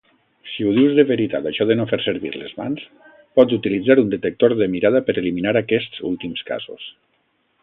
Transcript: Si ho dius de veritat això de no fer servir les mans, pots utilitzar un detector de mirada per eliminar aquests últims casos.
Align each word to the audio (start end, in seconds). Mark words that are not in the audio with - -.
Si 0.51 0.63
ho 0.67 0.69
dius 0.75 0.93
de 0.99 1.03
veritat 1.09 1.49
això 1.49 1.67
de 1.71 1.75
no 1.81 1.85
fer 1.91 1.99
servir 2.05 2.31
les 2.43 2.55
mans, 2.61 2.87
pots 3.41 3.57
utilitzar 3.61 3.99
un 4.05 4.11
detector 4.17 4.59
de 4.63 4.71
mirada 4.77 5.03
per 5.11 5.19
eliminar 5.25 5.55
aquests 5.63 6.05
últims 6.15 6.47
casos. 6.53 6.93